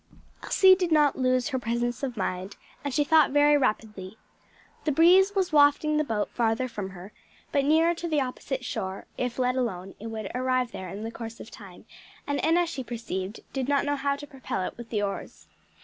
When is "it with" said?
14.63-14.89